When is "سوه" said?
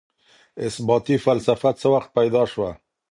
2.53-2.71